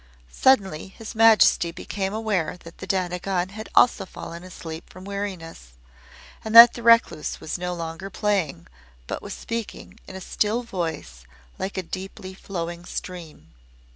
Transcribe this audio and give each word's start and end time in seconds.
Suddenly 0.33 0.87
His 0.87 1.13
Majesty 1.13 1.71
became 1.71 2.11
aware 2.11 2.57
that 2.61 2.79
the 2.79 2.87
Dainagon 2.87 3.51
also 3.75 4.03
had 4.05 4.09
fallen 4.11 4.41
asleep 4.43 4.89
from 4.89 5.05
weariness, 5.05 5.73
and 6.43 6.55
that 6.55 6.73
the 6.73 6.81
recluse 6.81 7.39
was 7.39 7.59
no 7.59 7.75
longer 7.75 8.09
playing, 8.09 8.65
but 9.05 9.21
was 9.21 9.35
speaking 9.35 9.99
in 10.07 10.15
a 10.15 10.19
still 10.21 10.63
voice 10.63 11.27
like 11.59 11.77
a 11.77 11.83
deeply 11.83 12.33
flowing 12.33 12.83
stream. 12.83 13.53